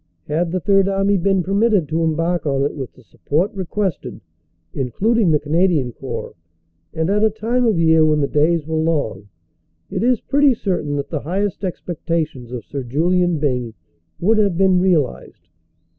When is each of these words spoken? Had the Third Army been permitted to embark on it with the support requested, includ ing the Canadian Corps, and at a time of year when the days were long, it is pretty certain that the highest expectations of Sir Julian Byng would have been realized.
Had 0.25 0.51
the 0.51 0.59
Third 0.59 0.87
Army 0.87 1.15
been 1.15 1.43
permitted 1.43 1.87
to 1.89 2.01
embark 2.03 2.47
on 2.47 2.63
it 2.63 2.73
with 2.73 2.91
the 2.93 3.03
support 3.03 3.53
requested, 3.53 4.19
includ 4.73 5.19
ing 5.21 5.29
the 5.29 5.39
Canadian 5.39 5.91
Corps, 5.91 6.33
and 6.91 7.07
at 7.11 7.23
a 7.23 7.29
time 7.29 7.67
of 7.67 7.77
year 7.77 8.03
when 8.03 8.19
the 8.19 8.27
days 8.27 8.65
were 8.65 8.79
long, 8.79 9.27
it 9.91 10.01
is 10.01 10.19
pretty 10.21 10.55
certain 10.55 10.95
that 10.95 11.09
the 11.09 11.19
highest 11.19 11.63
expectations 11.63 12.51
of 12.51 12.65
Sir 12.65 12.81
Julian 12.81 13.37
Byng 13.37 13.75
would 14.19 14.39
have 14.39 14.57
been 14.57 14.79
realized. 14.79 15.49